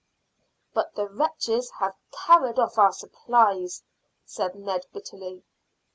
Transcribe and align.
"But 0.73 0.95
the 0.95 1.07
wretches 1.07 1.69
have 1.79 1.93
carried 2.11 2.57
off 2.57 2.79
our 2.79 2.91
supplies," 2.91 3.83
said 4.25 4.55
Ned 4.55 4.87
bitterly. 4.91 5.43